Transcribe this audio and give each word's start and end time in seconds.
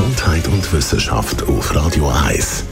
Gesundheit 0.00 0.48
und 0.48 0.72
Wissenschaft 0.72 1.42
auf 1.46 1.76
Radio 1.76 2.08
1. 2.08 2.64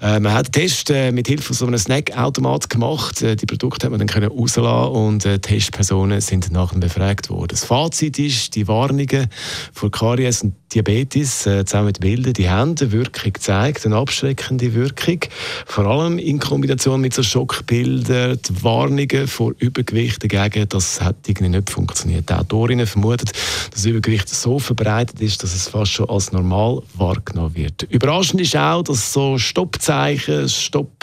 Äh, 0.01 0.19
man 0.19 0.33
hat 0.33 0.47
den 0.47 0.51
Test 0.63 0.89
äh, 0.89 1.11
mit 1.11 1.27
Hilfe 1.27 1.43
von 1.43 1.55
so 1.55 1.65
einem 1.65 1.77
Snackautomat 1.77 2.69
gemacht. 2.69 3.21
Äh, 3.21 3.35
die 3.35 3.45
Produkte 3.45 3.85
hat 3.85 3.91
man 3.91 3.99
dann 3.99 4.07
können 4.07 4.31
rauslassen 4.31 4.95
und 4.95 5.25
äh, 5.25 5.39
Testpersonen 5.39 6.21
sind 6.21 6.51
nachher 6.51 6.79
befragt 6.79 7.29
worden. 7.29 7.49
Das 7.49 7.65
Fazit 7.65 8.19
ist, 8.19 8.55
die 8.55 8.67
Warnungen 8.67 9.27
vor 9.73 9.91
Karies 9.91 10.43
und 10.43 10.55
Diabetes 10.75 11.45
äh, 11.45 11.63
zusammen 11.63 11.87
mit 11.87 12.01
Bildern, 12.01 12.33
die 12.33 12.49
haben 12.49 12.75
eine 12.77 12.91
Wirkung 12.91 13.31
gezeigt, 13.31 13.85
eine 13.85 13.95
abschreckende 13.95 14.73
Wirkung. 14.73 15.21
Vor 15.65 15.85
allem 15.85 16.19
in 16.19 16.39
Kombination 16.39 16.99
mit 16.99 17.13
so 17.13 17.23
Schockbildern, 17.23 18.37
die 18.45 18.63
Warnungen 18.63 19.27
vor 19.27 19.53
Übergewicht 19.57 20.21
dagegen, 20.21 20.67
das 20.67 20.99
hat 20.99 21.15
irgendwie 21.27 21.47
nicht 21.47 21.69
funktioniert. 21.69 22.29
Die 22.29 22.33
Autorinnen 22.33 22.87
vermuten, 22.87 23.29
dass 23.71 23.85
Übergewicht 23.85 24.27
so 24.27 24.59
verbreitet 24.59 25.21
ist, 25.21 25.43
dass 25.43 25.55
es 25.55 25.69
fast 25.69 25.93
schon 25.93 26.09
als 26.09 26.33
normal 26.33 26.81
wahrgenommen 26.95 27.55
wird. 27.55 27.83
Überraschend 27.83 28.41
ist 28.41 28.57
auch, 28.57 28.83
dass 28.83 29.13
so 29.13 29.37
Stoppzeichen, 29.37 30.49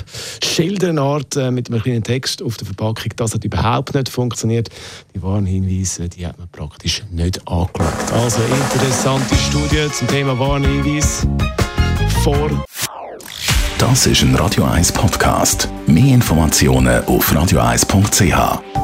Stopp-Schildernart 0.02 1.36
äh, 1.36 1.50
mit 1.50 1.70
einem 1.70 1.82
kleinen 1.82 2.02
Text 2.02 2.42
auf 2.42 2.56
der 2.56 2.66
Verpackung, 2.66 3.12
das 3.16 3.34
hat 3.34 3.44
überhaupt 3.44 3.94
nicht 3.94 4.08
funktioniert. 4.08 4.68
Die 5.14 5.22
Warnhinweise, 5.22 6.08
die 6.08 6.26
hat 6.26 6.38
man 6.38 6.48
praktisch 6.48 7.02
nicht 7.10 7.40
angeschaut. 7.48 8.12
Also 8.12 8.40
interessante. 8.42 9.34
Studie 9.34 9.88
zum 9.92 10.08
Thema 10.08 10.38
Warnhinweis 10.38 11.26
vor. 12.22 12.50
Das 13.78 14.06
ist 14.06 14.22
ein 14.22 14.34
Radio 14.36 14.64
1 14.64 14.92
Podcast. 14.92 15.68
Mehr 15.86 16.14
Informationen 16.14 17.04
auf 17.06 17.32
radio1.ch. 17.32 18.81